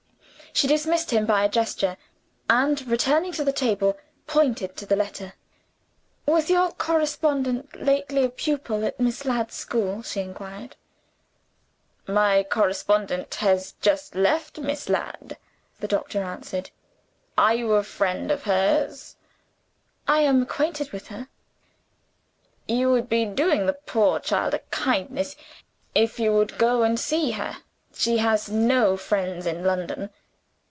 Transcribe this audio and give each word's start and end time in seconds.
She 0.53 0.67
dismissed 0.67 1.11
him 1.11 1.25
by 1.25 1.45
a 1.45 1.49
gesture; 1.49 1.95
and, 2.49 2.85
returning 2.85 3.31
to 3.31 3.43
the 3.45 3.53
table, 3.53 3.97
pointed 4.27 4.75
to 4.75 4.85
the 4.85 4.97
letter. 4.97 5.33
"Was 6.25 6.49
your 6.49 6.73
correspondent 6.73 7.81
lately 7.81 8.25
a 8.25 8.29
pupil 8.29 8.83
at 8.83 8.99
Miss 8.99 9.23
Ladd's 9.23 9.55
school?" 9.55 10.03
she 10.03 10.19
inquired. 10.19 10.75
"My 12.05 12.43
correspondent 12.43 13.35
has 13.35 13.75
just 13.79 14.13
left 14.13 14.59
Miss 14.59 14.89
Ladd," 14.89 15.37
the 15.79 15.87
doctor 15.87 16.21
answered. 16.21 16.69
"Are 17.37 17.55
you 17.55 17.71
a 17.71 17.81
friend 17.81 18.29
of 18.29 18.43
hers?" 18.43 19.15
"I 20.05 20.19
am 20.19 20.41
acquainted 20.41 20.91
with 20.91 21.07
her." 21.07 21.29
"You 22.67 22.91
would 22.91 23.07
be 23.07 23.23
doing 23.23 23.67
the 23.67 23.73
poor 23.73 24.19
child 24.19 24.53
a 24.53 24.59
kindness, 24.69 25.37
if 25.95 26.19
you 26.19 26.33
would 26.33 26.57
go 26.57 26.83
and 26.83 26.99
see 26.99 27.31
her. 27.31 27.59
She 27.93 28.17
has 28.17 28.49
no 28.49 28.97
friends 28.97 29.45
in 29.45 29.63
London." 29.63 30.09